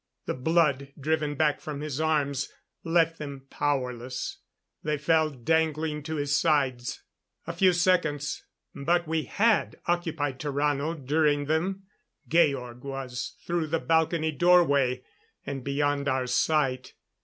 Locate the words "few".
7.53-7.71